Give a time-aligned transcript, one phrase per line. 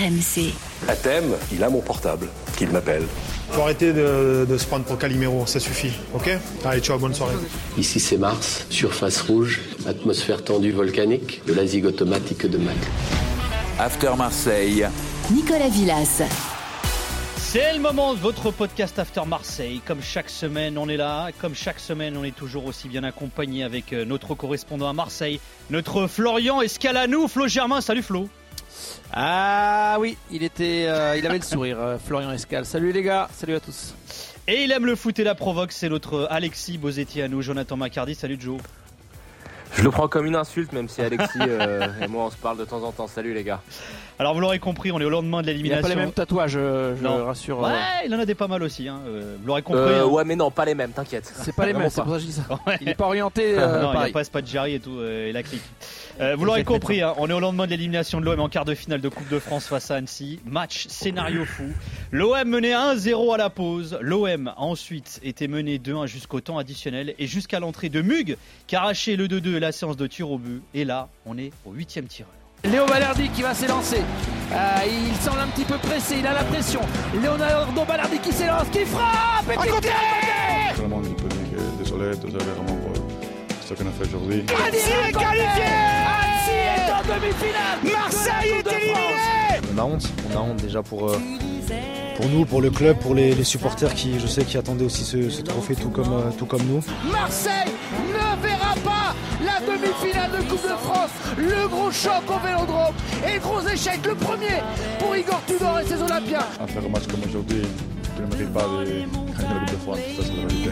[0.00, 0.54] RMC.
[0.88, 3.02] À thème, il a mon portable, qu'il m'appelle.
[3.50, 6.30] Faut arrêter de, de se prendre pour Calimero, ça suffit, ok?
[6.64, 7.34] Allez, ciao, bonne soirée.
[7.76, 12.76] Ici c'est Mars, surface rouge, atmosphère tendue volcanique, de la zig automatique de Mac.
[13.78, 14.86] After Marseille.
[15.30, 16.22] Nicolas Villas.
[17.36, 19.82] C'est le moment de votre podcast After Marseille.
[19.84, 21.30] Comme chaque semaine, on est là.
[21.40, 25.40] Comme chaque semaine, on est toujours aussi bien accompagné avec euh, notre correspondant à Marseille,
[25.68, 27.80] notre Florian Escalanou, Flo Germain.
[27.80, 28.28] Salut Flo.
[29.12, 32.64] Ah oui, il était, euh, il avait le sourire, euh, Florian Escal.
[32.64, 33.94] Salut les gars, salut à tous.
[34.46, 37.76] Et il aime le foot et la provoque, c'est notre Alexis Bozetti à nous, Jonathan
[37.76, 38.14] Macardy.
[38.14, 38.58] Salut Joe.
[39.72, 42.58] Je le prends comme une insulte, même si Alexis euh, et moi on se parle
[42.58, 43.06] de temps en temps.
[43.06, 43.60] Salut les gars.
[44.18, 45.82] Alors vous l'aurez compris, on est au lendemain de Il a l'élimination.
[45.82, 47.18] pas les mêmes tatouages, je Non.
[47.18, 47.60] le rassure.
[47.60, 48.88] Ouais, euh, il en a des pas mal aussi.
[48.88, 49.00] Hein.
[49.04, 49.80] vous l'aurez compris.
[49.80, 50.06] Euh, hein.
[50.06, 51.32] ouais, mais non, pas les mêmes, t'inquiète.
[51.36, 52.42] C'est pas les mêmes, c'est pour ça que je dis ça.
[52.66, 52.78] Ouais.
[52.80, 55.32] Il est pas orienté euh, non, il n'y a pas Spadjari et tout, euh, et
[55.32, 55.62] la clique.
[56.20, 58.66] Euh, vous l'aurez compris, hein, on est au lendemain de l'élimination de l'OM en quart
[58.66, 60.38] de finale de Coupe de France face à Annecy.
[60.44, 61.64] Match scénario fou.
[62.12, 63.96] L'OM menait 1-0 à la pause.
[64.02, 68.36] L'OM a ensuite été mené 2-1 jusqu'au temps additionnel et jusqu'à l'entrée de Mug
[68.66, 70.62] qui a arraché le 2-2 et la séance de tir au but.
[70.74, 72.30] Et là, on est au huitième tireur.
[72.64, 74.02] Léo Balerdi qui va s'élancer.
[74.52, 74.56] Euh,
[74.86, 76.80] il semble un petit peu pressé, il a la pression.
[77.14, 79.92] Leonardo Balerdi qui s'élance, qui frappe et qui dire
[80.76, 82.92] que désolé, désolé vraiment pour
[83.66, 84.44] ce qu'on a fait aujourd'hui.
[84.66, 85.99] Annecy est qualifié
[86.90, 91.18] en demi-finale Marseille est éliminé On a honte, on a honte déjà pour, euh,
[92.16, 95.04] pour nous, pour le club, pour les, les supporters qui, je sais, qui attendaient aussi
[95.04, 96.82] ce, ce trophée tout comme, euh, tout comme nous.
[97.10, 97.70] Marseille
[98.08, 101.10] ne verra pas la demi-finale de Coupe de France.
[101.38, 102.94] Le gros choc au Vélodrome
[103.26, 104.62] et gros échec, le premier
[104.98, 106.46] pour Igor Tudor et ses Olympiens.
[106.62, 107.62] À faire un match comme aujourd'hui,
[108.16, 109.06] tu ne mérites pas de gagner
[109.38, 109.98] la Coupe de France.
[110.16, 110.70] Ça, c'est la vérité.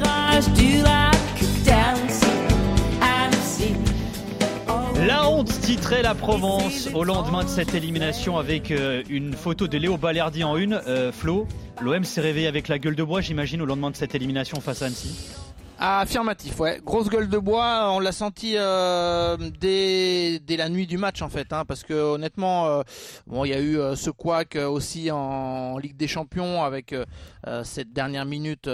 [5.08, 9.78] La honte titrait la Provence au lendemain de cette élimination avec euh, une photo de
[9.78, 10.74] Léo Balerdi en une.
[10.86, 11.48] Euh, Flo,
[11.80, 14.82] l'OM s'est réveillé avec la gueule de bois, j'imagine, au lendemain de cette élimination face
[14.82, 15.47] à Annecy.
[15.80, 16.80] Affirmatif, ouais.
[16.84, 21.28] Grosse gueule de bois, on l'a senti euh, dès, dès la nuit du match en
[21.28, 22.82] fait, hein, parce que honnêtement, euh,
[23.28, 26.92] bon, il y a eu euh, ce couac aussi en, Ligue des Champions avec
[27.62, 28.68] cette dernière minute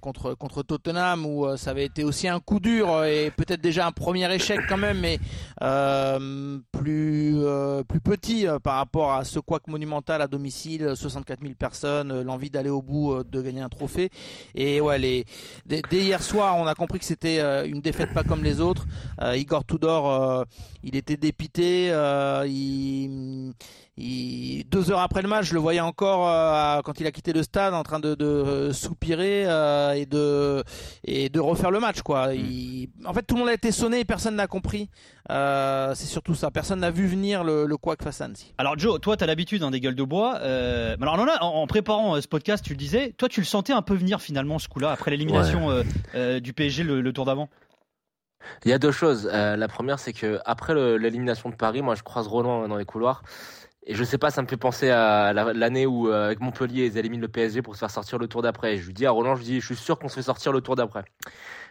[0.00, 3.92] contre contre Tottenham où ça avait été aussi un coup dur et peut-être déjà un
[3.92, 5.18] premier échec quand même, mais
[6.72, 7.36] plus
[7.88, 12.70] plus petit par rapport à ce couac monumental à domicile, 64 000 personnes, l'envie d'aller
[12.70, 14.10] au bout de gagner un trophée
[14.54, 15.24] et ouais les
[15.64, 18.86] dès hier soir, on a compris que c'était euh, une défaite pas comme les autres.
[19.20, 20.44] Euh, Igor Tudor, euh,
[20.82, 21.88] il était dépité.
[21.90, 23.52] euh, il,
[23.96, 27.32] il- deux heures après le match, je le voyais encore euh, quand il a quitté
[27.32, 30.64] le stade en train de, de soupirer euh, et de
[31.04, 32.34] et de refaire le match quoi.
[32.34, 34.88] Il- en fait, tout le monde a été sonné et personne n'a compris.
[35.30, 36.50] Euh, c'est surtout ça.
[36.50, 38.54] Personne n'a vu venir le, le couac face à Annecy.
[38.58, 40.38] Alors Joe, toi tu as l'habitude hein, des gueules de bois.
[40.40, 43.40] Euh, alors en a- en, en préparant euh, ce podcast, tu le disais, toi tu
[43.40, 45.82] le sentais un peu venir finalement ce coup-là après l'élimination euh,
[46.14, 47.48] euh, du PSG le, le tour d'avant?
[48.64, 49.28] Il y a deux choses.
[49.32, 52.84] Euh, la première, c'est que après l'élimination de Paris, moi je croise Roland dans les
[52.84, 53.22] couloirs.
[53.84, 56.86] Et je sais pas, ça me fait penser à la- l'année où euh, avec Montpellier
[56.86, 58.76] ils éliminent le PSG pour se faire sortir le tour d'après.
[58.76, 60.52] Je lui dis à Roland, je lui dis, je suis sûr qu'on se fait sortir
[60.52, 61.04] le tour d'après.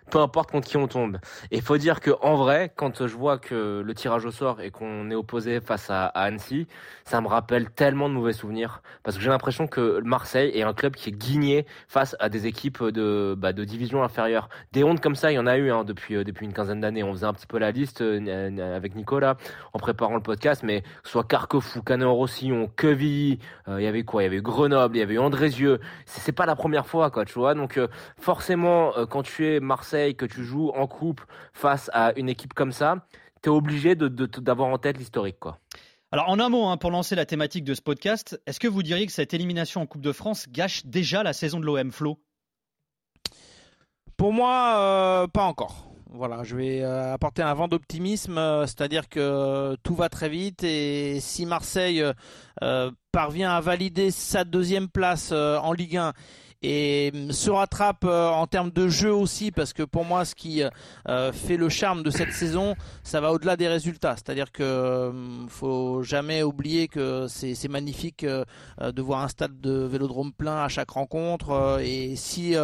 [0.09, 1.17] Peu importe contre qui on tombe.
[1.51, 4.71] Et faut dire que en vrai, quand je vois que le tirage au sort et
[4.71, 6.67] qu'on est opposé face à, Annecy,
[7.05, 8.81] ça me rappelle tellement de mauvais souvenirs.
[9.03, 12.47] Parce que j'ai l'impression que Marseille est un club qui est guigné face à des
[12.47, 14.49] équipes de, bah, de division inférieure.
[14.71, 16.81] Des hontes comme ça, il y en a eu hein, depuis, euh, depuis une quinzaine
[16.81, 17.03] d'années.
[17.03, 19.37] On faisait un petit peu la liste euh, avec Nicolas
[19.73, 23.35] en préparant le podcast, mais soit Carquefou, Canet-en-Roussillon, euh,
[23.79, 24.23] il y avait quoi?
[24.23, 25.79] Il y avait Grenoble, il y avait eu Andrézieux.
[26.05, 27.53] C'est pas la première fois, quoi, tu vois?
[27.53, 27.79] Donc
[28.19, 31.21] forcément, quand tu es Marseille, que tu joues en coupe
[31.53, 33.05] face à une équipe comme ça,
[33.41, 35.57] t'es obligé de- de- d'avoir en tête l'historique, quoi.
[36.11, 38.83] Alors en un mot, hein, pour lancer la thématique de ce podcast, est-ce que vous
[38.83, 42.19] diriez que cette élimination en Coupe de France gâche déjà la saison de l'OM Flo?
[44.17, 45.87] Pour moi, euh, pas encore.
[46.13, 50.61] Voilà, je vais euh, apporter un vent d'optimisme, euh, c'est-à-dire que tout va très vite
[50.65, 52.03] et si Marseille
[52.61, 56.11] euh, parvient à valider sa deuxième place euh, en Ligue 1
[56.61, 60.35] et hum, se rattrape euh, en termes de jeu aussi parce que pour moi ce
[60.35, 60.63] qui
[61.09, 64.15] euh, fait le charme de cette saison ça va au-delà des résultats.
[64.15, 68.45] C'est-à-dire que hum, faut jamais oublier que c'est magnifique euh,
[68.79, 72.55] de voir un stade de Vélodrome plein à chaque rencontre et si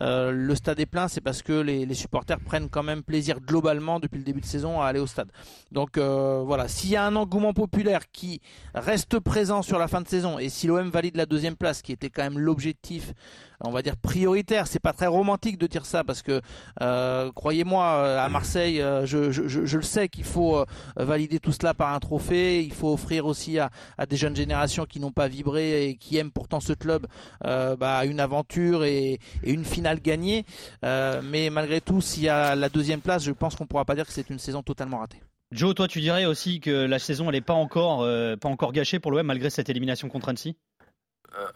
[0.00, 4.00] le stade est plein c'est parce que les, les supporters prennent quand même plaisir globalement
[4.00, 5.30] depuis le début de saison à aller au stade.
[5.72, 6.68] Donc voilà.
[6.68, 8.40] S'il y a un engouement populaire qui
[8.74, 11.92] reste présent sur la fin de saison et si l'OM valide la deuxième place qui
[11.92, 13.12] était quand même l'objectif
[13.60, 14.66] on va dire prioritaire.
[14.66, 16.40] C'est pas très romantique de dire ça parce que
[16.80, 20.64] euh, croyez-moi, à Marseille, euh, je, le sais qu'il faut euh,
[20.96, 22.62] valider tout cela par un trophée.
[22.62, 23.70] Il faut offrir aussi à,
[24.08, 27.06] des jeunes générations qui n'ont pas vibré et qui aiment pourtant ce club
[27.42, 30.44] bah, une aventure et, et, une finale gagnée.
[30.82, 34.06] mais malgré tout, s'il y a la deuxième place, je pense qu'on pourra pas dire
[34.06, 35.20] que c'est une saison totalement ratée.
[35.52, 38.06] Joe, toi, tu dirais aussi que la saison, elle n'est pas encore,
[38.38, 40.56] pas encore gâchée pour l'OM malgré cette élimination contre Annecy?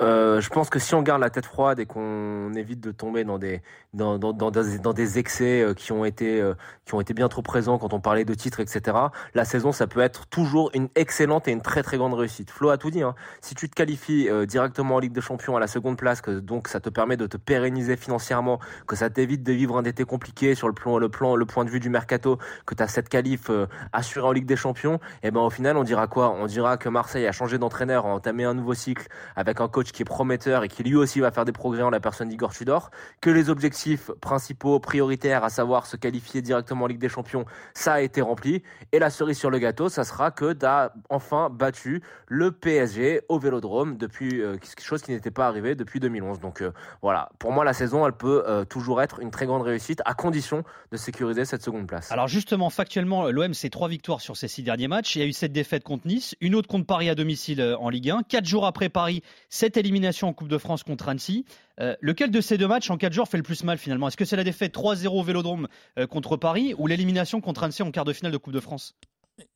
[0.00, 3.24] Euh, je pense que si on garde la tête froide et qu'on évite de tomber
[3.24, 3.62] dans des
[3.94, 6.54] dans, dans, des excès euh, qui ont été euh,
[6.84, 8.96] qui ont été bien trop présents quand on parlait de titres, etc.
[9.34, 12.50] La saison, ça peut être toujours une excellente et une très très grande réussite.
[12.50, 13.02] Flo a tout dit.
[13.02, 13.14] Hein.
[13.40, 16.68] Si tu te qualifies directement en Ligue des Champions à la seconde place, que donc
[16.68, 20.54] ça te permet de te pérenniser financièrement, que ça t'évite de vivre un été compliqué
[20.54, 23.08] sur le plan le plan le point de vue du mercato, que tu as cette
[23.08, 23.50] qualif
[23.92, 26.30] assurée en Ligue des Champions, et eh ben au final on dira quoi?
[26.30, 29.92] On dira que Marseille a changé d'entraîneur, a entamé un nouveau cycle avec un coach
[29.92, 32.52] qui est prometteur et qui lui aussi va faire des progrès en la personne d'Igor
[32.52, 37.44] Tudor, que les objectifs principaux, prioritaires, à savoir se qualifier directement en Ligue des Champions,
[37.74, 38.62] ça a été rempli.
[38.92, 43.22] Et la cerise sur le gâteau, ça sera que tu as enfin battu le PSG
[43.28, 46.40] au Vélodrome depuis euh, quelque chose qui n'était pas arrivé depuis 2011.
[46.40, 46.72] Donc euh,
[47.02, 50.14] voilà, pour moi la saison, elle peut euh, toujours être une très grande réussite à
[50.14, 52.10] condition de sécuriser cette seconde place.
[52.12, 55.16] Alors justement, factuellement, l'OM c'est trois victoires sur ses six derniers matchs.
[55.16, 57.88] Il y a eu cette défaite contre Nice, une autre contre Paris à domicile en
[57.88, 58.22] Ligue 1.
[58.28, 59.22] Quatre jours après Paris,
[59.58, 61.44] cette élimination en Coupe de France contre Annecy.
[61.80, 64.06] Euh, lequel de ces deux matchs en quatre jours fait le plus mal finalement?
[64.06, 65.66] Est-ce que c'est la défaite 3-0 au Vélodrome
[65.98, 68.94] euh, contre Paris ou l'élimination contre Annecy en quart de finale de Coupe de France?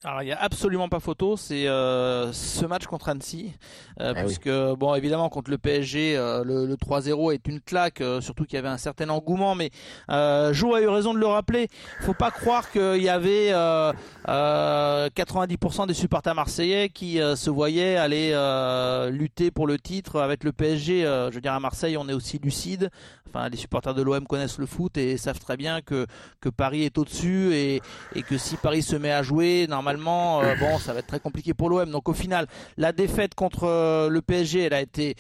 [0.05, 3.53] Alors il n'y a absolument pas photo, c'est euh, ce match contre Annecy,
[4.01, 8.01] euh, ah puisque bon évidemment contre le PSG, euh, le, le 3-0 est une claque,
[8.01, 9.71] euh, surtout qu'il y avait un certain engouement, mais
[10.09, 11.69] Jo a eu raison de le rappeler.
[12.03, 13.53] Faut pas croire qu'il y avait
[14.27, 18.33] 90% des supporters marseillais qui se voyaient aller
[19.11, 21.03] lutter pour le titre avec le PSG.
[21.03, 22.91] je veux dire à Marseille, on est aussi lucide.
[23.35, 26.07] Enfin, les supporters de l'OM connaissent le foot et savent très bien que
[26.41, 27.81] que Paris est au-dessus et
[28.15, 31.19] et que si Paris se met à jouer normalement, euh, bon, ça va être très
[31.19, 31.91] compliqué pour l'OM.
[31.91, 32.47] Donc au final,
[32.77, 35.17] la défaite contre euh, le PSG, elle a été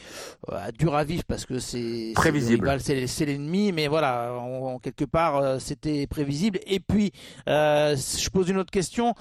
[0.50, 2.70] euh, dure à vivre parce que c'est prévisible.
[2.78, 6.60] C'est l'ennemi, mais voilà, en, quelque part, c'était prévisible.
[6.66, 7.12] Et puis,
[7.46, 9.14] je pose une autre question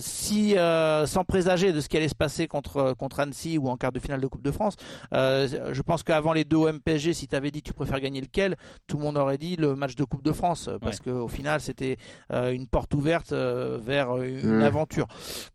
[0.00, 0.56] si,
[1.06, 4.00] sans présager de ce qui allait se passer contre contre Annecy ou en quart de
[4.00, 4.76] finale de Coupe de France,
[5.12, 8.56] je pense qu'avant les deux OM PSG, si tu avais dit tu préfères gagner lequel,
[8.86, 11.98] tout le monde aurait dit le match de Coupe de France parce qu'au final, c'était
[12.30, 15.06] une porte ouverte vers une Aventure.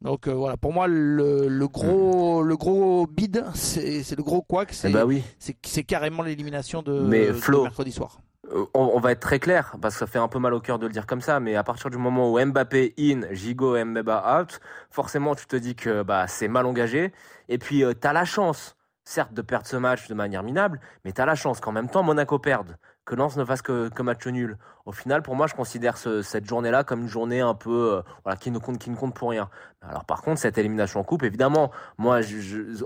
[0.02, 4.90] Donc euh, voilà, pour moi le, gros le gros bid, c'est le gros couac, c'est
[4.90, 5.24] bah oui.
[5.40, 8.20] c'est carrément l'élimination de, mais Flo, mercredi soir.
[8.54, 10.80] Euh, on, va être très clair parce que ça fait un peu mal au cœur
[10.80, 14.42] de le dire comme ça, mais à partir du moment où Mbappé in, Gigo Mbappé
[14.42, 14.60] out,
[14.90, 17.12] forcément tu te dis que bah c'est mal engagé.
[17.50, 20.80] Et puis euh, tu as la chance, certes, de perdre ce match de manière minable,
[21.04, 22.78] mais tu as la chance qu'en même temps Monaco perde
[23.08, 24.58] que Lens ne fasse que, que, match nul.
[24.86, 28.38] Au final, pour moi, je considère cette journée-là comme une journée un peu euh, voilà,
[28.38, 29.50] qui, ne compte, qui ne compte pour rien.
[29.82, 32.20] Alors par contre, cette élimination en coupe, évidemment, moi,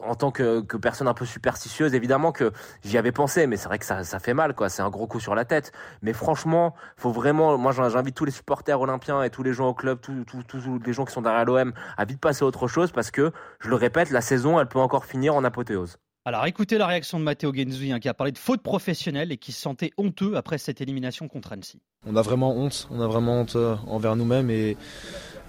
[0.03, 2.51] en tant que, personne un peu superstitieuse, évidemment que
[2.83, 4.69] j'y avais pensé, mais c'est vrai que ça, ça fait mal, quoi.
[4.69, 5.71] C'est un gros coup sur la tête.
[6.03, 9.73] Mais franchement, faut vraiment, moi, j'invite tous les supporters olympiens et tous les gens au
[9.73, 13.09] club, tous les gens qui sont derrière l'OM, à vite passer à autre chose parce
[13.09, 15.97] que, je le répète, la saison, elle peut encore finir en apothéose.
[16.23, 19.37] Alors écoutez la réaction de Matteo Genzi hein, qui a parlé de faute professionnelle et
[19.37, 21.81] qui se sentait honteux après cette élimination contre Annecy.
[22.05, 24.77] On a vraiment honte, on a vraiment honte euh, envers nous-mêmes et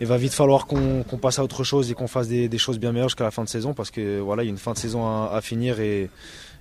[0.00, 2.92] il va vite falloir qu'on passe à autre chose et qu'on fasse des, choses bien
[2.92, 4.78] meilleures jusqu'à la fin de saison parce que voilà il y a une fin de
[4.78, 6.08] saison à, finir et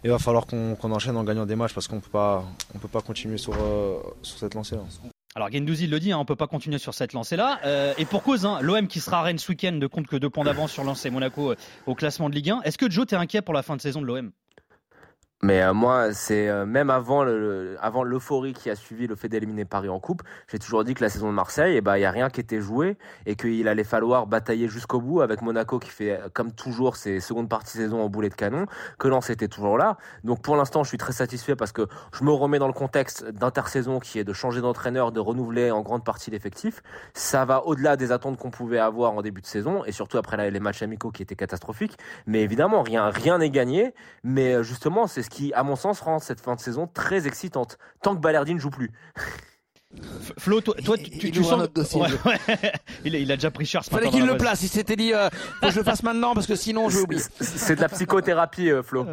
[0.03, 2.43] il va falloir qu'on enchaîne en gagnant des matchs parce qu'on peut pas
[2.75, 4.75] on peut pas continuer sur, euh, sur cette lancée.
[4.75, 5.10] Là.
[5.33, 7.61] Alors Gendouzi le dit, hein, on peut pas continuer sur cette lancée-là.
[7.63, 10.17] Euh, et pour cause, hein, l'OM qui sera à Rennes ce week-end ne compte que
[10.17, 12.61] deux points d'avance sur Lens et Monaco euh, au classement de Ligue 1.
[12.63, 14.31] Est-ce que Joe, t'es inquiet pour la fin de saison de l'OM
[15.43, 19.27] mais euh, moi, c'est euh, même avant le, avant l'euphorie qui a suivi le fait
[19.27, 22.01] d'éliminer Paris en coupe, j'ai toujours dit que la saison de Marseille, eh ben il
[22.01, 22.95] y a rien qui était joué
[23.25, 27.19] et qu'il allait falloir batailler jusqu'au bout avec Monaco qui fait euh, comme toujours ses
[27.19, 28.67] secondes parties saison en boulet de canon,
[28.99, 29.97] que Lens était toujours là.
[30.23, 33.25] Donc pour l'instant, je suis très satisfait parce que je me remets dans le contexte
[33.25, 36.83] d'intersaison qui est de changer d'entraîneur, de renouveler en grande partie l'effectif.
[37.15, 40.51] Ça va au-delà des attentes qu'on pouvait avoir en début de saison et surtout après
[40.51, 41.97] les matchs amicaux qui étaient catastrophiques.
[42.27, 43.95] Mais évidemment, rien rien n'est gagné.
[44.23, 47.79] Mais justement, c'est qui, à mon sens, rend cette fin de saison très excitante.
[48.03, 48.91] Tant que Balerdi ne joue plus.
[50.37, 51.69] Flo, toi, tu, tu, sens.
[53.05, 53.83] il, a déjà pris cher.
[53.83, 54.61] Fallait qu'il le place.
[54.63, 57.21] Il s'était dit, euh, faut que je le fasse maintenant parce que sinon je oublié.
[57.41, 59.05] C'est de la psychothérapie, euh, Flo.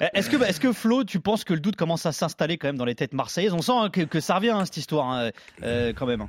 [0.00, 2.76] Est-ce que, est-ce que Flo, tu penses que le doute commence à s'installer quand même
[2.76, 3.54] dans les têtes marseillaises?
[3.54, 5.30] On sent hein, que, ça revient hein, cette histoire, hein,
[5.62, 6.26] euh, quand même.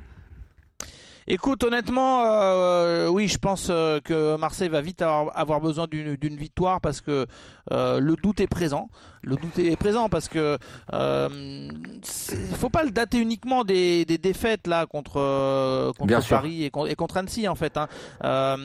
[1.32, 6.34] Écoute, honnêtement, euh, oui, je pense euh, que Marseille va vite avoir, avoir besoin d'une
[6.34, 7.24] victoire parce que
[7.70, 8.88] euh, le doute est présent.
[9.22, 10.58] Le doute est présent parce que
[10.92, 11.68] euh,
[12.54, 16.38] faut pas le dater uniquement des, des défaites là contre contre Bien sûr.
[16.38, 17.76] Paris et, con- et contre Annecy en fait.
[17.76, 17.86] hein.
[18.24, 18.56] Euh,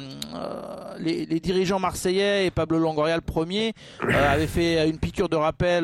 [0.97, 5.83] les, les dirigeants marseillais et Pablo Longoria le premier avaient fait une piqûre de rappel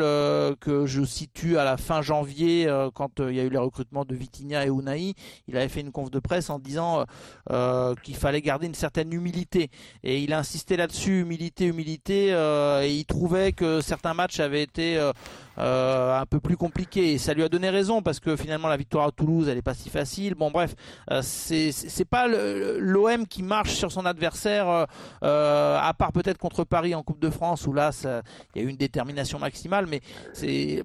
[0.61, 4.15] que je situe à la fin janvier quand il y a eu les recrutements de
[4.15, 5.13] Vitinha et Unai.
[5.47, 9.11] Il avait fait une conf de presse en disant euh, qu'il fallait garder une certaine
[9.13, 9.69] humilité.
[10.03, 14.63] Et il a insisté là-dessus humilité humilité euh, et il trouvait que certains matchs avaient
[14.63, 15.13] été euh, euh,
[15.61, 19.07] un peu plus compliqués et ça lui a donné raison parce que finalement la victoire
[19.07, 20.35] à Toulouse elle est pas si facile.
[20.35, 20.75] Bon bref
[21.11, 24.85] euh, c'est c'est pas l'OM qui marche sur son adversaire euh,
[25.23, 27.91] euh, à part peut-être contre Paris en Coupe de France où là
[28.55, 29.87] il y a eu une détermination maximale.
[29.87, 30.01] Mais
[30.33, 30.83] c'est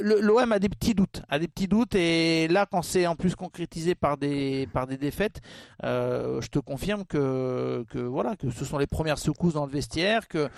[0.00, 1.94] l'OM a des petits doutes a des petits doutes.
[1.94, 5.40] Et là quand c'est en plus concrétisé par des par des défaites
[5.84, 9.70] euh, je te confirme que que voilà que ce sont les premières secousses dans le
[9.70, 10.48] vestiaire que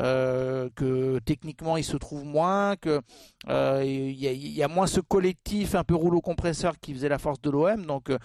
[0.00, 3.00] euh, que techniquement il se trouve moins que
[3.48, 7.40] euh, il y, a, moins ce collectif un peu rouleau compresseur qui faisait la force
[7.42, 8.18] de l'OM donc euh,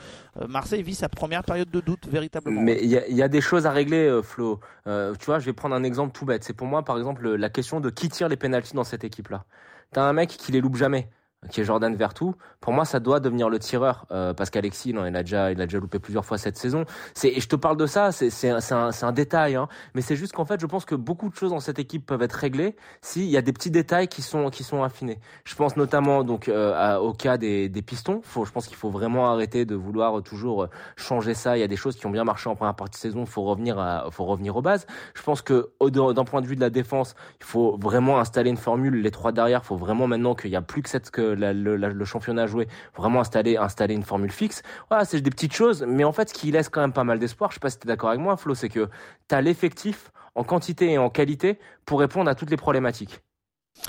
[0.47, 3.71] Marseille vit sa première période de doute véritablement Mais il y a, des choses à
[3.71, 4.59] régler, euh, Flo.
[4.85, 6.43] Tu vois, je vais prendre un exemple tout bête.
[6.43, 9.45] C'est pour moi, par exemple, la question de qui tire les pénalties dans cette équipe-là.
[9.91, 11.09] T'as un mec qui les loupe jamais,
[11.49, 12.35] qui est Jordan Vertou.
[12.59, 15.65] Pour moi, ça doit devenir le tireur, euh, parce qu'Alexis, il a déjà, il a
[15.65, 16.85] déjà loupé plusieurs fois cette saison.
[17.23, 19.67] Et je te parle de ça, c'est, un- détail, hein.
[19.95, 22.21] Mais c'est juste qu'en fait, je pense que beaucoup de choses dans cette équipe peuvent
[22.21, 25.19] être réglées s'il y a des petits détails qui sont, qui sont affinés.
[25.43, 28.21] Je pense notamment donc euh, au cas des, pistons.
[28.23, 31.57] Je pense qu'il faut vraiment arrêter de vouloir toujours euh, changer ça.
[31.57, 33.25] Il y a des choses qui ont bien marché en première partie de saison.
[33.25, 34.85] Faut revenir à, faut revenir aux bases.
[35.15, 38.57] Je pense que d'un point de vue de la défense, il faut vraiment installer une
[38.57, 39.01] formule.
[39.01, 42.47] Les trois derrière, faut vraiment maintenant qu'il y a plus que cette que le championnat
[42.47, 44.63] joué, vraiment installer installer une formule fixe.
[44.89, 47.19] Voilà, c'est des petites choses, mais en fait, ce qui laisse quand même pas mal
[47.19, 47.51] d'espoir.
[47.51, 48.89] Je sais pas si tu es d'accord avec moi, Flo, c'est que
[49.27, 53.21] tu as l'effectif en quantité et en qualité pour répondre à toutes les problématiques.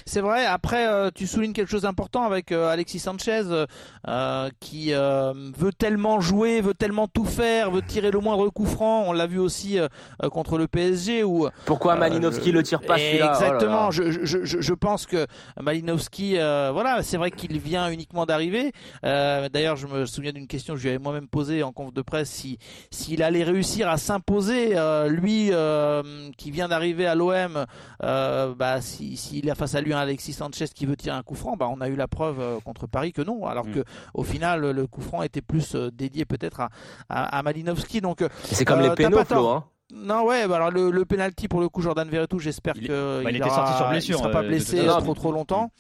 [0.07, 0.47] C'est vrai.
[0.47, 3.67] Après, euh, tu soulignes quelque chose d'important avec euh, Alexis Sanchez, euh,
[4.09, 8.65] euh, qui euh, veut tellement jouer, veut tellement tout faire, veut tirer le moindre coup
[8.65, 9.05] franc.
[9.07, 9.89] On l'a vu aussi euh,
[10.31, 13.33] contre le PSG où Pourquoi Malinowski je- le tire pas celui-là?
[13.35, 13.89] Exactement.
[13.91, 14.11] Oh là là.
[14.13, 15.27] Je, je, je, pense que
[15.61, 18.73] Malinowski, euh, voilà, c'est vrai qu'il vient uniquement d'arriver.
[19.05, 21.93] Euh, D'ailleurs, je me souviens d'une question que je lui avais moi-même posée en conf
[21.93, 22.59] de presse si
[22.91, 26.03] s'il allait réussir à s'imposer, euh, lui euh,
[26.39, 27.67] qui vient d'arriver à l'OM,
[28.03, 31.23] euh, bah, si- s'il a face à lui un Alexis Sanchez qui veut tirer un
[31.23, 33.47] coup franc, bah, on a eu la preuve euh, contre Paris que non.
[33.47, 33.73] Alors Mm.
[33.73, 33.85] que
[34.15, 36.69] au final, le coup franc était plus euh, dédié peut-être à,
[37.09, 38.01] à, à Malinowski.
[38.01, 39.49] Donc, Et C'est comme euh, les pénaux, Flo.
[39.49, 39.65] Hein.
[39.95, 42.89] non, ouais, bah alors le, le penalty pour le coup, Jordan Verretou, j'espère Il est-
[42.89, 45.15] que bah, il il était aura- sorti sur blessure, il sera pas euh, blessé trop
[45.15, 45.71] trop longtemps.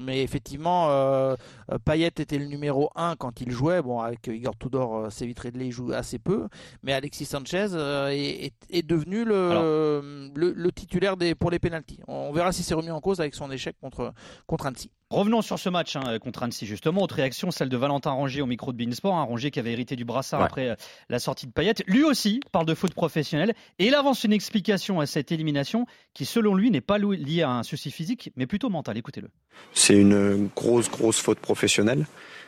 [0.00, 1.36] Mais effectivement, euh,
[1.72, 3.80] euh, Payet était le numéro 1 quand il jouait.
[3.82, 6.48] Bon, avec Igor Tudor, euh, Sévit Redley, il joue assez peu.
[6.82, 9.62] Mais Alexis Sanchez euh, est, est- est devenu le, Alors.
[9.62, 12.00] le, le titulaire des, pour les pénalties.
[12.08, 14.12] On verra si c'est remis en cause avec son échec contre,
[14.46, 14.90] contre Annecy.
[15.10, 17.02] Revenons sur ce match hein, contre Annecy justement.
[17.02, 19.14] Autre réaction, celle de Valentin Rongier au micro de Beansport.
[19.14, 20.46] Un Rongier qui avait hérité du brassard Ouais.
[20.46, 20.74] après euh,
[21.08, 21.74] la sortie de Payet.
[21.86, 26.24] Lui aussi parle de faute professionnelle et il avance une explication à cette élimination qui,
[26.24, 28.96] selon lui, n'est pas liée à un souci physique, mais plutôt mental.
[28.96, 29.28] Écoutez-le.
[29.72, 32.06] C'est une grosse, grosse faute professionnelle,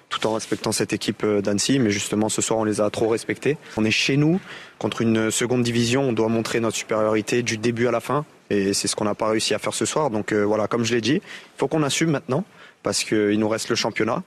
[0.09, 3.09] tout en respectant cette équipe euh, d'Annecy, mais justement ce soir on les a trop
[3.09, 3.57] respectés.
[3.77, 4.41] On est chez nous,
[4.79, 8.73] contre une seconde division, on doit montrer notre supériorité du début à la fin, et
[8.73, 10.11] c'est ce qu'on n'a pas réussi à faire ce soir.
[10.11, 12.45] Donc euh, voilà, comme je l'ai dit, il faut qu'on assume maintenant,
[12.83, 14.23] parce qu'il nous reste le championnat.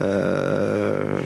[0.00, 1.18] Euh,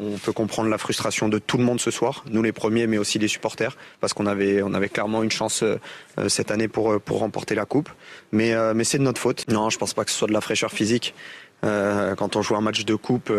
[0.00, 2.98] on- peut comprendre la frustration de tout le monde ce soir, nous les premiers, mais
[2.98, 5.76] aussi les supporters, parce qu'on avait, on avait clairement une chance euh,
[6.18, 7.88] euh, cette année pour, euh, pour remporter la coupe.
[8.32, 9.44] Mais, mais c'est de notre faute.
[9.48, 11.14] Non, je pense pas que ce soit de la fraîcheur physique.
[11.62, 13.32] Quand on joue un match de coupe,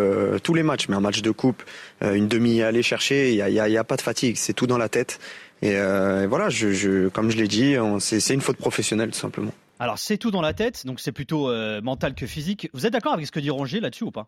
[0.44, 1.64] tous les matchs, mais un match de coupe,
[2.02, 4.36] une demi à aller chercher, il y a, y a- y a pas de fatigue,
[4.38, 5.20] c'est tout dans la tête.
[5.62, 5.76] Et,
[6.28, 6.50] voilà,
[7.14, 9.52] comme je l'ai dit, c'est une faute professionnelle tout simplement.
[9.80, 11.50] Alors c'est tout dans la tête, donc c'est plutôt
[11.82, 12.70] mental que physique.
[12.74, 14.28] Vous êtes d'accord avec ce que dit Rongier là-dessus ou pas?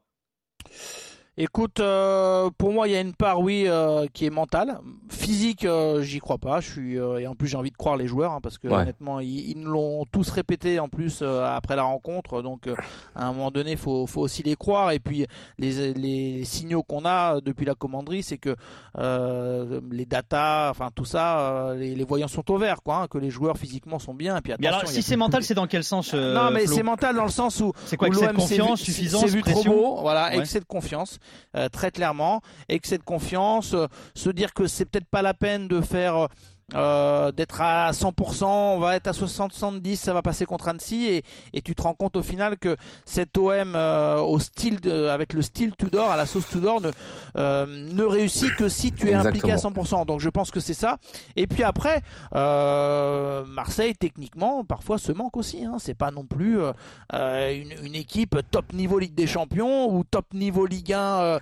[1.42, 4.80] Écoute, euh, pour moi, il y a une part, oui, euh, qui est mentale.
[5.08, 6.60] Physique, euh, j'y crois pas.
[6.60, 8.68] Je suis euh, et en plus, j'ai envie de croire les joueurs hein, parce que
[8.68, 8.74] Ouais.
[8.76, 12.42] honnêtement, ils, ils nous l'ont tous répété en plus euh, après la rencontre.
[12.42, 12.76] Donc, euh,
[13.16, 14.92] à un moment donné, faut faut aussi les croire.
[14.92, 15.28] Et puis,
[15.58, 18.58] les les signaux qu'on a depuis la commanderie, c'est que
[18.98, 22.96] euh, les datas, enfin tout ça, euh, les, les voyants sont au vert, quoi.
[23.04, 24.36] hein, que les joueurs physiquement sont bien.
[24.36, 26.34] Et puis Mais alors attention, il y si c'est mental, c'est dans quel sens euh,
[26.36, 28.86] non, mais c'est mental dans le sens où C'est quoi où excès de confiance, vu-
[28.86, 30.40] suffisance, vu trop pression beau, voilà, Ouais.
[30.40, 31.18] excès de confiance,
[31.56, 35.68] euh, très clairement, excès de confiance, euh, se dire que c'est peut-être pas la peine
[35.68, 36.28] de faire
[36.76, 41.06] euh, euh, d'être à 100%, on va être à 60-70, ça va passer contre Annecy
[41.06, 41.24] et,
[41.54, 45.34] et, tu te rends compte au final que cet OM euh, au style de, avec
[45.34, 46.92] le style Tudor, à la sauce Tudor, ne,
[47.38, 50.06] euh, ne réussit que si tu es impliqué à 100%.
[50.06, 50.98] Donc je pense que c'est ça.
[51.36, 52.02] Et puis après,
[52.36, 55.66] euh, Marseille techniquement parfois se manque aussi.
[55.66, 55.78] Hein.
[55.80, 60.34] C'est pas non plus euh, une, une, équipe top niveau Ligue des Champions ou top
[60.34, 61.40] niveau Ligue 1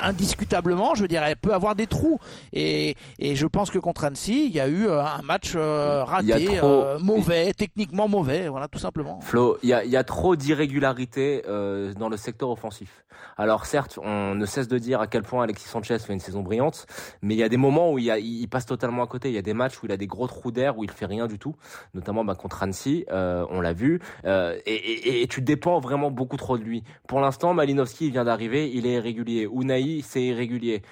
[0.00, 0.94] indiscutablement.
[0.94, 2.18] Je veux dire, elle peut avoir des trous
[2.52, 6.04] et, et je pense que contre Annecy, il y a eu euh, un match euh,
[6.04, 9.20] raté, euh, mauvais, techniquement mauvais, voilà, tout simplement.
[9.20, 13.04] Flo, il y a, y a trop d'irrégularités dans le secteur offensif.
[13.36, 16.42] Alors certes, on ne cesse de dire à quel point Alexis Sanchez fait une saison
[16.42, 16.86] brillante,
[17.22, 19.28] mais il y a des moments où il, il passe totalement à côté.
[19.28, 21.06] Il y a des matchs où il a des gros trous d'air, où il fait
[21.06, 21.54] rien du tout,
[21.94, 26.58] notamment bah, contre Annecy, on l'a vu, et, et, et, tu dépends vraiment beaucoup trop
[26.58, 26.82] de lui.
[27.08, 29.48] Pour l'instant, Malinowski vient d'arriver, il est irrégulier.
[29.52, 30.82] Unai, c'est irrégulier.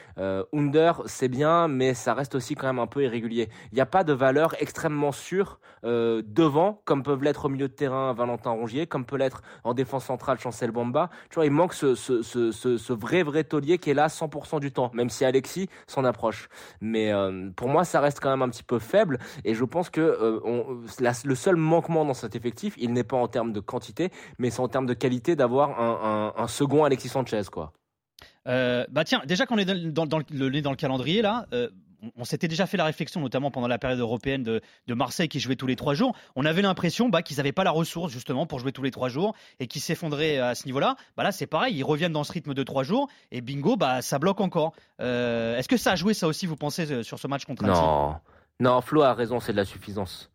[0.52, 3.48] Under, c'est bien, mais ça reste aussi quand même un peu irrégulier.
[3.72, 7.68] Il n'y a pas de valeur extrêmement sûre euh, devant, comme peuvent l'être au milieu
[7.68, 11.10] de terrain Valentin Rongier, comme peut l'être en défense centrale Chancel Bamba.
[11.30, 15.10] Tu vois, il manque ce, vrai, vrai taulier qui est là 100% du temps, même
[15.10, 16.48] si Alexis s'en approche.
[16.80, 19.90] Mais euh, pour moi, ça reste quand même un petit peu faible, et je pense
[19.90, 20.40] que euh,
[21.24, 24.60] le seul manquement dans cet effectif, il n'est pas en termes de quantité, mais c'est
[24.60, 27.72] en termes de qualité d'avoir un, second Alexis Sanchez, quoi.
[28.46, 31.46] Bah tiens, déjà qu'on est dans, le, calendrier là,
[32.16, 35.56] on s'était déjà fait la réflexion, notamment pendant la période européenne de, Marseille qui jouait
[35.56, 36.14] tous les trois jours.
[36.34, 39.08] On avait l'impression bah, qu'ils n'avaient pas la ressource justement pour jouer tous les trois
[39.08, 40.96] jours et qu'ils s'effondraient à ce niveau-là.
[41.16, 44.02] Bah là, c'est pareil, ils reviennent dans ce rythme de trois jours et bingo, bah
[44.02, 44.72] ça bloque encore.
[45.00, 48.16] Euh, est-ce que ça a joué ça aussi, vous pensez, sur ce match contre Non,
[48.60, 50.30] non, Flo a raison, c'est de la suffisance.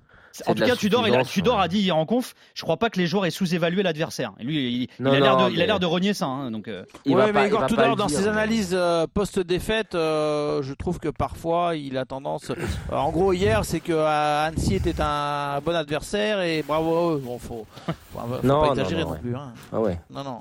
[0.48, 2.90] En tout cas, Tudor, il a, Tudor a dit hier en conf, je crois pas
[2.90, 4.34] que les joueurs aient sous-évalué l'adversaire.
[4.40, 6.26] Lui, il, a l'air de, il a l'air de renier ça.
[6.26, 6.86] Hein, donc, euh.
[7.06, 11.98] ouais, mais Igor Tudor, dans ses analyses euh, post-défaite, euh, je trouve que parfois il
[11.98, 12.52] a tendance.
[12.92, 17.18] en gros, hier, c'est que Annecy était un bon adversaire et bravo.
[17.18, 19.36] Bon, faut, faut, faut non, pas exagérer non, plus.
[19.36, 19.54] Hein.
[19.72, 20.00] Ah ouais.
[20.10, 20.40] Non, non.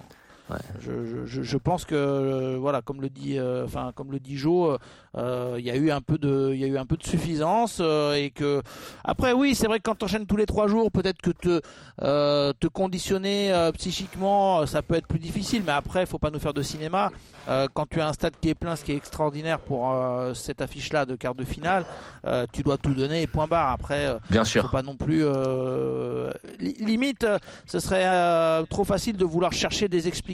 [0.81, 4.79] Je, je, je, pense que voilà, comme le dit, enfin comme le dit Joe,
[5.17, 7.03] euh, il y a eu un peu de, il y a eu un peu de
[7.05, 8.63] suffisance euh, et que
[9.05, 11.61] après oui, c'est vrai que quand tu enchaînes tous les trois jours, peut-être que te
[12.03, 15.63] euh, te conditionner psychiquement, ça peut être plus difficile.
[15.67, 17.11] Mais après, faut pas nous faire de cinéma.
[17.75, 19.95] quand tu as un stade qui est plein, ce qui est extraordinaire pour
[20.35, 21.85] cette affiche-là de quart de finale,
[22.53, 23.71] tu dois tout donner et point barre.
[23.71, 25.25] Après, bien sûr, faut pas non plus
[26.59, 27.27] limite,
[27.67, 30.32] ce serait trop facile de vouloir chercher des explications.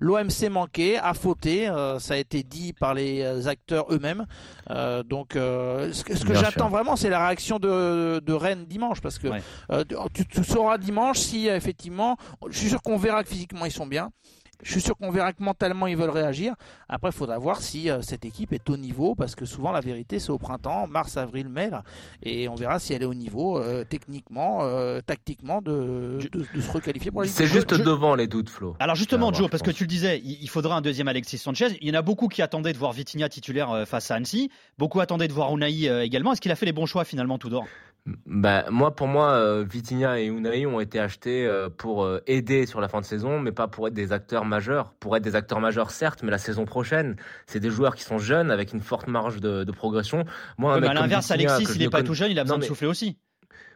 [0.00, 4.26] L'OMC manqué, a fauté, ça a été dit par les acteurs eux-mêmes.
[4.70, 9.18] Euh, donc, euh, ce que, j'attends vraiment, c'est la réaction de, de, Rennes dimanche, parce
[9.18, 9.28] que
[9.72, 12.16] euh, tu, tu, sauras dimanche si effectivement,
[12.48, 14.10] je suis sûr qu'on verra que physiquement ils sont bien.
[14.62, 16.54] Je suis sûr qu'on verra que mentalement ils veulent réagir.
[16.88, 19.80] Après, il faudra voir si euh, cette équipe est au niveau, parce que souvent la
[19.80, 21.70] vérité c'est au printemps, mars, avril, mai,
[22.24, 26.70] et on verra si elle est au niveau euh, techniquement, euh, tactiquement de, de, se
[26.72, 27.28] requalifier pour la.
[27.28, 28.74] C'est juste devant les doutes, Flo.
[28.80, 31.78] Alors justement, Joe, parce que tu le disais, il, faudra un deuxième Alexis Sanchez.
[31.80, 34.98] Il y en a beaucoup qui attendaient de voir Vitinha titulaire face à Annecy, beaucoup
[34.98, 36.32] attendaient de voir Unai également.
[36.32, 37.66] Est-ce qu'il a fait les bons choix finalement, tout d'or
[38.26, 42.66] bah, moi, pour moi, euh, Vitinha et Unai ont été achetés euh, pour euh, aider
[42.66, 44.94] sur la fin de saison, mais pas pour être des acteurs majeurs.
[44.94, 48.18] Pour être des acteurs majeurs, certes, mais la saison prochaine, c'est des joueurs qui sont
[48.18, 50.24] jeunes avec une forte marge de, progression.
[50.56, 53.18] Moi, à l'inverse, Alexis, il n'est pas tout jeune, il a besoin de souffler aussi.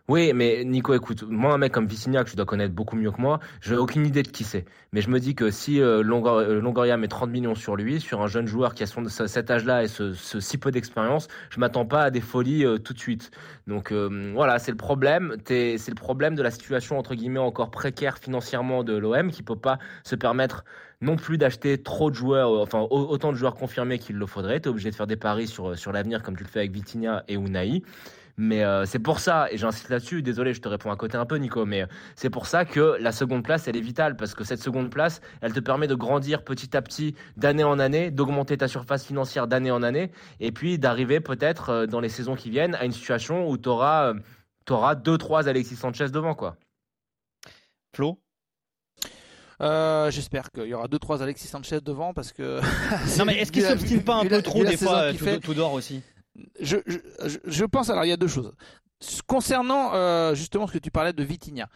[0.08, 3.20] Oui, mais Nico, écoute, moi, un mec comme Vicignac, tu dois connaître beaucoup mieux que
[3.20, 4.64] moi, j'ai aucune idée de qui c'est.
[4.92, 8.20] Mais je me dis que si euh, euh, Longoria met 30 millions sur lui, sur
[8.20, 11.86] un jeune joueur qui a son, cet âge-là et ce, si peu d'expérience, je m'attends
[11.86, 13.30] pas à des folies euh, tout de suite.
[13.68, 15.36] Donc voilà, c'est le problème.
[15.46, 19.56] C'est le problème de la situation entre guillemets encore précaire financièrement de l'OM qui peut
[19.56, 20.64] pas se permettre
[21.00, 24.60] non plus d'acheter trop de joueurs, enfin autant de joueurs confirmés qu'il le faudrait.
[24.60, 26.72] Tu es obligé de faire des paris sur, sur l'avenir comme tu le fais avec
[26.72, 27.82] Vitinha et Unai.
[28.36, 31.26] Mais euh, c'est pour ça, et j'insiste là-dessus, désolé, je te réponds à côté un
[31.26, 34.34] peu, Nico, mais euh, c'est pour ça que la seconde place, elle est vitale, parce
[34.34, 38.10] que cette seconde place, elle te permet de grandir petit à petit, d'année en année,
[38.10, 42.34] d'augmenter ta surface financière d'année en année, et puis d'arriver peut-être euh, dans les saisons
[42.34, 44.14] qui viennent à une situation où tu auras,
[44.70, 46.56] auras 2-3 Alexis Sanchez devant, quoi.
[47.94, 48.18] Flo?
[49.60, 52.60] J'espère qu'il y aura 2-3 Alexis Sanchez devant parce que.
[53.18, 56.02] non, mais est-ce qu'il s'obstine pas un peu trop des fois, tout, tout d'or aussi?
[56.60, 56.98] Je, je,
[57.44, 58.52] je, pense, alors il y a deux choses.
[59.26, 61.66] Concernant euh, justement ce que tu parlais de Vitinha,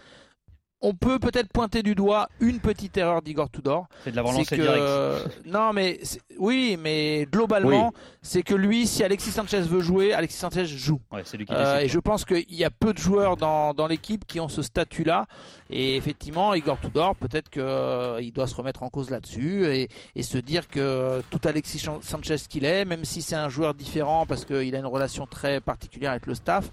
[0.83, 3.89] on peut peut-être pointer du doigt une petite erreur d'Igor Tudor.
[4.05, 5.43] C'est de l'avoir lancé que, direct.
[5.47, 5.99] non, mais
[6.39, 8.01] oui, mais globalement, Oui.
[8.23, 11.01] c'est que lui, si Alexis Sanchez veut jouer, Alexis Sanchez joue.
[11.11, 11.87] Ouais, c'est lui qui Euh, décide.
[11.87, 14.61] et je pense qu'il y a peu de joueurs dans, dans l'équipe qui ont ce
[14.63, 15.27] statut-là.
[15.71, 19.89] Et effectivement, Igor Tudor, peut-être qu'il doit se remettre en cause là-dessus et,
[20.23, 24.45] se dire que tout Alexis Sanchez qu'il est, même si c'est un joueur différent parce
[24.45, 26.69] qu'il a une relation très particulière avec le staff,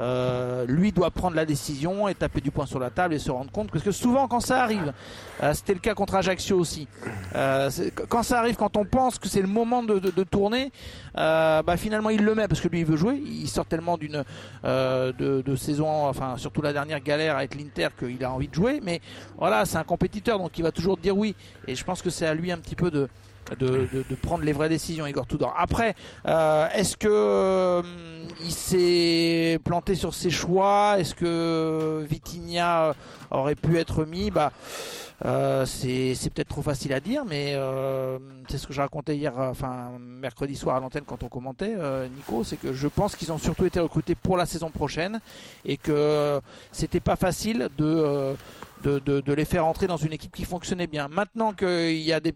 [0.00, 3.30] euh, lui doit prendre la décision et taper du poing sur la table et se
[3.30, 3.70] rendre compte.
[3.70, 4.92] Parce que souvent, quand ça arrive,
[5.42, 6.88] euh, c'était le cas contre Ajaccio aussi,
[7.34, 7.70] euh,
[8.08, 10.72] quand ça arrive, quand on pense que c'est le moment de, tourner,
[11.16, 13.22] euh, bah finalement il le met parce que lui il veut jouer.
[13.24, 14.24] Il sort tellement d'une
[14.64, 18.80] euh, de saison, enfin surtout la dernière galère avec l'Inter qu'il a envie de jouer.
[18.82, 19.00] Mais
[19.38, 21.34] voilà, c'est un compétiteur donc il va toujours dire oui.
[21.66, 23.08] Et je pense que c'est à lui un petit peu de
[23.58, 25.54] de, prendre les vraies décisions, Igor Tudor.
[25.56, 25.94] Après,
[26.26, 27.82] euh, est-ce que euh,
[28.44, 30.96] il s'est planté sur ses choix?
[30.98, 32.94] Est-ce que Vitinha
[33.30, 34.30] aurait pu être mis?
[34.30, 34.52] Bah,
[35.24, 39.32] euh, c'est peut-être trop facile à dire, mais euh, c'est ce que je racontais hier,
[39.38, 41.74] enfin mercredi soir à l'antenne quand on commentait,
[42.14, 45.20] Nico, c'est que je pense qu'ils ont surtout été recrutés pour la saison prochaine
[45.64, 48.34] et que c'était pas facile de,
[48.82, 51.08] de, de, de les faire entrer dans une équipe qui fonctionnait bien.
[51.08, 52.34] Maintenant qu'il y a des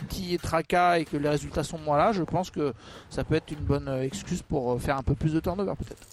[0.00, 2.72] petits tracas et que les résultats sont moins là, je pense que
[3.10, 5.72] ça peut être une bonne euh, excuse pour euh, faire un peu plus de turnover
[5.78, 6.06] peut-être.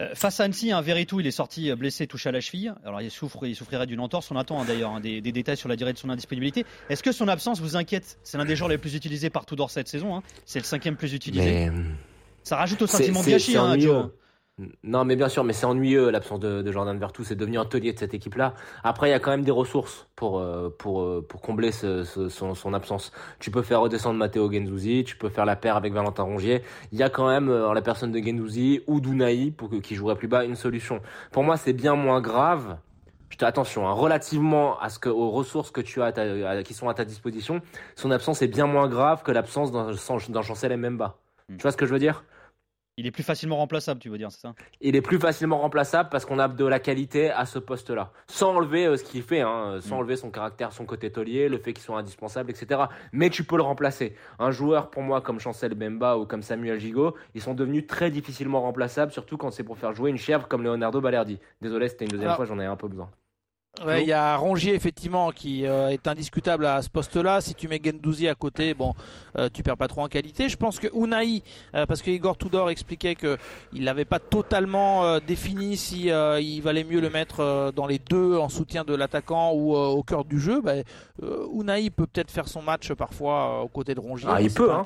[0.00, 2.74] Euh, face à Annecy, un Veretout, il est sorti blessé, touché à la cheville.
[2.84, 4.30] Alors il souffre, il souffrirait d'une entorse.
[4.32, 6.66] On attend hein, d'ailleurs hein, des, des détails sur la durée de son indisponibilité.
[6.90, 8.18] Est-ce que son absence vous inquiète?
[8.24, 10.16] C'est l'un des joueurs les plus utilisés par Tudor cette saison.
[10.16, 10.22] hein.
[10.46, 11.70] C'est le cinquième plus utilisé.
[11.70, 11.72] Mais,
[12.42, 13.78] Ça rajoute au sentiment de gâchis, hein.
[13.78, 14.10] Joe.
[14.84, 17.24] Non, mais bien sûr, mais c'est ennuyeux l'absence de, de Jordan Vertou.
[17.24, 18.54] C'est devenu un taulier de cette équipe-là.
[18.84, 22.04] Après, il y a quand même des ressources pour euh, pour euh, pour combler ce-
[22.04, 23.10] ce- son, son absence.
[23.40, 26.62] Tu peux faire redescendre Matteo Gendouzi, tu peux faire la paire avec Valentin Rongier.
[26.92, 29.76] Il y a quand même euh, en la personne de Gendouzi ou d'Unai pour que-
[29.76, 31.00] qui jouerait plus bas une solution.
[31.32, 32.76] Pour moi, c'est bien moins grave.
[33.30, 36.22] Je te- attention, hein, relativement à ce que aux ressources que tu as à ta-
[36.50, 37.60] à- qui sont à ta disposition,
[37.96, 41.16] son absence est bien moins grave que l'absence d'un Chancel Mbemba.
[41.48, 41.56] Hmm.
[41.56, 42.22] Tu vois ce que je veux dire?
[42.96, 44.54] Il est plus facilement remplaçable, tu veux dire, c'est ça?
[44.80, 48.12] Il est plus facilement remplaçable parce qu'on a de la qualité à ce poste-là.
[48.28, 49.98] Sans enlever euh, ce qu'il fait, hein, sans Mm.
[49.98, 52.82] enlever son caractère, son côté taulier, le fait qu'il soit indispensable, etc.
[53.12, 54.14] Mais tu peux le remplacer.
[54.38, 58.12] Un joueur, pour moi, comme Chancel Bemba ou comme Samuel Gigot, ils sont devenus très
[58.12, 61.40] difficilement remplaçables, surtout quand c'est pour faire jouer une chèvre comme Leonardo Balerdi.
[61.60, 63.10] Désolé, c'était une deuxième Alors- fois, j'en ai un peu besoin.
[63.84, 67.40] Ouais, il y a Rongier effectivement qui euh, est indiscutable à ce poste-là.
[67.40, 68.94] Si tu mets Gendouzi à côté, bon,
[69.36, 70.48] euh, tu perds pas trop en qualité.
[70.48, 71.42] Je pense que Unai,
[71.74, 73.36] euh, parce que Igor Tudor expliquait que
[73.72, 78.36] il n'avait pas totalement euh, défini si il valait mieux le mettre dans les deux
[78.36, 80.60] en soutien de l'attaquant ou au cœur du jeu.
[80.60, 80.74] Bah,
[81.52, 84.28] Unai peut peut-être faire son match parfois aux côtés de Rongier.
[84.30, 84.84] Ah, il peut, hein.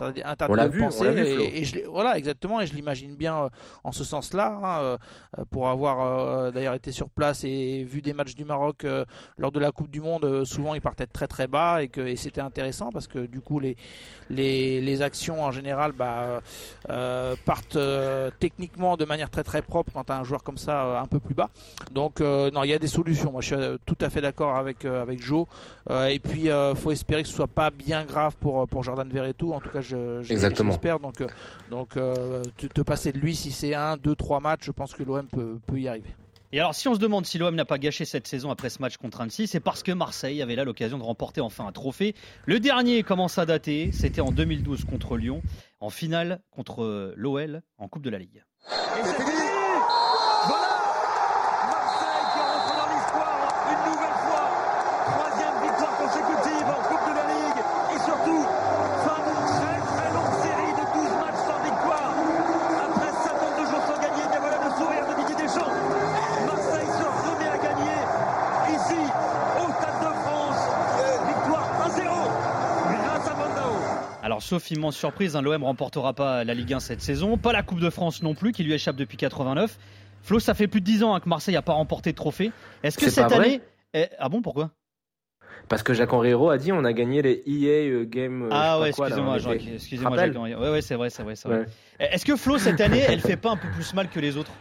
[0.48, 2.58] On l'a vu, on vu, et, et je l'ai- voilà, exactement.
[2.62, 3.50] Et je l'imagine bien
[3.84, 8.46] en ce sens-là, hein, pour avoir d'ailleurs été sur place et vu des matchs du
[8.46, 9.04] Maroc euh,
[9.38, 12.00] lors de la Coupe du Monde, euh, souvent ils partaient très très bas et que
[12.00, 13.76] et c'était intéressant parce que du coup les
[14.30, 16.40] les, les actions en général bah,
[16.90, 20.58] euh, partent euh, techniquement de manière très très propre quand tu as un joueur comme
[20.58, 21.50] ça euh, un peu plus bas.
[21.92, 23.32] Donc non, il y a des solutions.
[23.32, 25.46] Moi je suis tout à fait d'accord avec avec Joe.
[26.08, 29.52] Et puis euh, faut espérer que ce soit pas bien grave pour pour Jordan Verretou.
[29.52, 30.34] En tout cas, je, je
[30.68, 31.00] j'espère.
[31.00, 31.24] Donc
[31.70, 35.02] donc te, te passer de lui si c'est un, deux, trois matchs, je pense que
[35.02, 36.14] l'OM peut peut y arriver.
[36.50, 38.80] Et alors, si on se demande si l'OM n'a pas gâché cette saison après ce
[38.80, 42.14] match contre Annecy, c'est parce que Marseille avait là l'occasion de remporter enfin un trophée.
[42.46, 45.42] Le dernier commence à dater, c'était en 2012 contre Lyon,
[45.80, 48.44] en finale contre l'OL en Coupe de la Ligue.
[74.48, 77.80] Sauf immense surprise, hein, l'OM remportera pas la Ligue 1 cette saison, pas la Coupe
[77.80, 79.78] de France non plus, qui lui échappe depuis 89.
[80.22, 82.50] Flo, ça fait plus de 10 ans hein, que Marseille n'a pas remporté de trophée.
[82.82, 83.60] Est-ce que cette année.
[83.94, 84.70] Eh, ah bon, pourquoi?
[85.68, 88.44] Parce que Jacques Henri Hérault a dit on a gagné les EA euh, Game.
[88.44, 90.36] euh, Ah ouais, excusez-moi, on Jacques, excusez-moi, Jacques.
[90.36, 91.58] Ouais, ouais, c'est vrai, c'est vrai, c'est vrai.
[91.58, 92.08] Ouais.
[92.10, 94.52] Est-ce que Flo, cette année, elle fait pas un peu plus mal que les autres?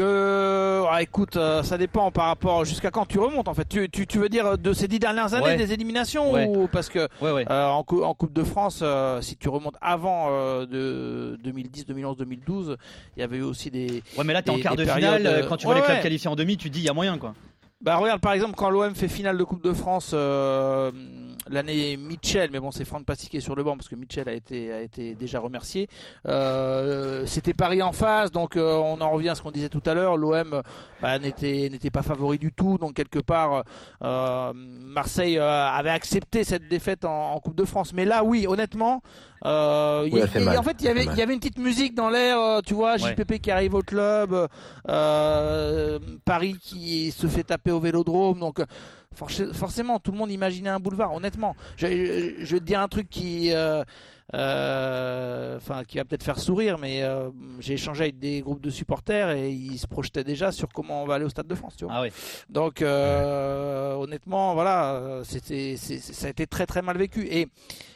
[0.00, 3.68] Que, ah, écoute, euh, ça dépend par rapport jusqu'à quand tu remontes en fait.
[3.68, 5.56] Tu, tu, tu veux dire de ces dix dernières années Ouais.
[5.56, 6.46] des éliminations Ouais.
[6.48, 9.74] ou parce que Ouais, euh, en, cou- en Coupe de France, euh, si tu remontes
[9.82, 12.76] avant euh, de 2010, 2011, 2012,
[13.16, 14.02] il y avait eu aussi des.
[14.16, 15.26] Ouais, mais là, t'es en quart de périodes, finale.
[15.26, 16.94] euh, euh, Quand tu vois les clubs qualifiés en demi, tu dis, il y a
[16.94, 17.34] moyen, quoi.
[17.82, 20.90] Bah regarde par exemple quand l'OM fait finale de Coupe de France euh,
[21.48, 24.28] l'année Mitchell, mais bon c'est Franck Passy qui est sur le banc parce que Mitchell
[24.28, 25.88] a été a été déjà remercié.
[26.26, 29.82] Euh, C'était Paris en face, donc euh, on en revient à ce qu'on disait tout
[29.86, 30.16] à l'heure.
[30.16, 30.62] L'OM
[31.00, 33.64] bah, n'était n'était pas favori du tout, donc quelque part
[34.02, 37.92] euh, Marseille euh, avait accepté cette défaite en, en Coupe de France.
[37.94, 39.02] Mais là oui, honnêtement.
[39.46, 41.58] Euh, Oui, il y fait en fait, il y avait, il y avait une petite
[41.58, 43.14] musique dans l'air, tu vois, Ouais.
[43.16, 44.48] JPP qui arrive au club,
[44.90, 48.66] euh, Paris qui se fait taper au Vélodrome, donc euh,
[49.14, 51.12] forcément, tout le monde imaginait un boulevard.
[51.14, 53.82] Honnêtement, je, je, je vais te dire un truc qui, euh,
[54.34, 58.70] euh, enfin, qui va peut-être faire sourire, mais euh, j'ai échangé avec des groupes de
[58.70, 61.74] supporters et ils se projetaient déjà sur comment on va aller au Stade de France,
[61.76, 61.94] tu vois.
[61.96, 62.10] Ah oui.
[62.48, 67.26] Donc honnêtement, voilà, c'était, ça a été très très mal vécu.
[67.30, 67.48] Et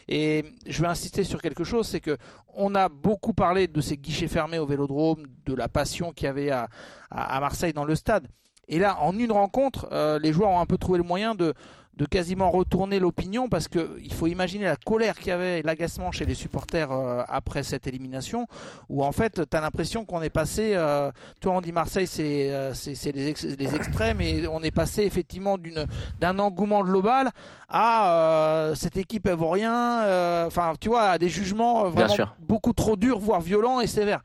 [0.06, 2.18] et je vais insister sur quelque chose, c'est que
[2.54, 6.28] on a beaucoup parlé de ces guichets fermés au Vélodrome, de la passion qu'il y
[6.28, 6.68] avait à,
[7.10, 8.28] à, à Marseille dans le stade.
[8.68, 11.54] Et là, en une rencontre, euh, les joueurs ont un peu trouvé le moyen de
[11.96, 15.62] de quasiment retourner l'opinion parce que il faut imaginer la colère qu'il y avait, et
[15.62, 18.46] l'agacement chez les supporters euh, après cette élimination,
[18.88, 22.50] où en fait, tu as l'impression qu'on est passé, euh, toi on dit Marseille c'est
[22.52, 25.86] euh, c'est les, ex- les extrêmes et on est passé effectivement d'une
[26.20, 27.30] d'un engouement global
[27.68, 31.88] à euh, cette équipe elle vaut rien, euh, enfin tu vois, à des jugements euh,
[31.90, 34.22] vraiment beaucoup trop durs, voire violents et sévères.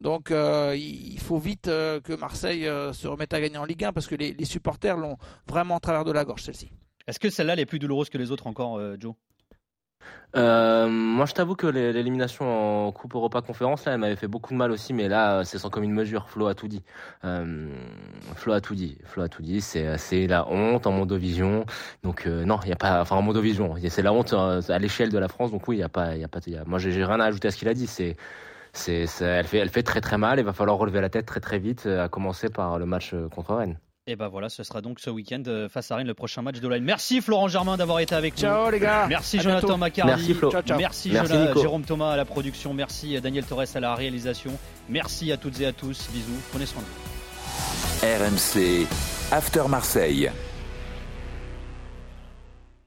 [0.00, 3.64] Donc euh, il il faut vite euh, que Marseille euh, se remette à gagner en
[3.64, 5.16] Ligue 1 parce que les, les supporters l'ont
[5.46, 6.70] vraiment en travers de la gorge celle-ci.
[7.08, 9.14] Est-ce que celle-là elle est plus douloureuse que les autres encore, euh, Joe?
[10.36, 14.28] Euh, moi, je t'avoue que l'é- l'élimination en Coupe Europa Conférence, là, elle m'avait fait
[14.28, 16.28] beaucoup de mal aussi, mais là, c'est sans commune mesure.
[16.28, 16.82] Flo a tout dit.
[17.24, 17.70] Euh,
[18.34, 18.98] Flo a tout dit.
[19.04, 19.62] Flo a tout dit.
[19.62, 21.64] C'est, la honte en Mondovision.
[22.02, 23.76] Donc, euh, non, il y a pas, enfin, en Mondovision.
[23.88, 25.50] C'est la honte euh, à l'échelle de la France.
[25.50, 27.48] Donc, oui, il y a pas, il y a pas, moi, j'ai rien à ajouter
[27.48, 27.86] à ce qu'il a dit.
[27.86, 28.16] C'est,
[28.74, 30.38] c'est, elle fait, elle fait très très mal.
[30.38, 33.14] Il va falloir relever la tête très très vite, euh, à commencer par le match
[33.14, 33.78] euh, contre Rennes.
[34.10, 36.60] Et ben voilà, ce sera donc ce week-end euh, face à Rennes, le prochain match
[36.60, 36.80] de l'OM.
[36.80, 38.40] Merci Florent Germain d'avoir été avec nous.
[38.40, 39.06] Ciao les gars.
[39.06, 39.76] Merci À Jonathan bientôt.
[39.76, 40.12] Macardy.
[40.12, 40.50] Merci, Flo.
[40.50, 40.78] Ciao, ciao.
[40.78, 41.12] Merci.
[41.60, 42.72] Jérôme Thomas à la production.
[42.72, 44.52] Merci Daniel Torres à la réalisation.
[44.88, 46.08] Merci à toutes et à tous.
[46.10, 46.40] Bisous.
[46.50, 48.24] Prenez soin de vous.
[48.24, 48.86] RMC
[49.30, 50.30] After Marseille.